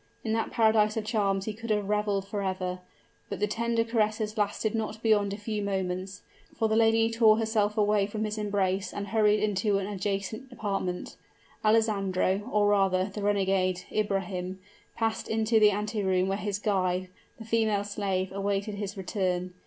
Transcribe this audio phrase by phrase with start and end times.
[0.23, 2.79] In that paradise of charms he could have reveled forever;
[3.29, 6.23] but the tender caresses lasted not beyond a few moments,
[6.57, 11.17] for the lady tore herself away from his embrace and hurried into an adjacent apartment.
[11.63, 14.59] Alessandro or rather, the renegade, Ibrahim
[14.95, 17.07] passed into the anteroom where his guide,
[17.37, 19.53] the female slave, awaited his return.